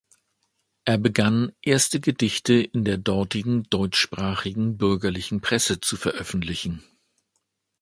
[0.83, 6.81] Er begann, erste Gedichte in der dortigen deutschsprachigen bürgerlichen Presse zu veröffentlichen.